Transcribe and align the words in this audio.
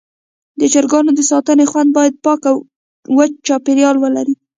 د 0.59 0.61
چرګانو 0.73 1.11
د 1.15 1.21
ساتنې 1.31 1.65
خونه 1.71 1.91
باید 1.97 2.21
پاکه 2.25 2.47
او 2.51 2.57
وچ 3.17 3.31
چاپېریال 3.47 3.95
ولري. 3.99 4.35